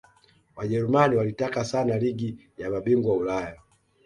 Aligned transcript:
Wajerumani 0.55 1.15
walitaka 1.15 1.65
sana 1.65 1.97
ligi 1.97 2.49
ya 2.57 2.69
mabingwa 2.69 3.13
Ulaya 3.13 3.57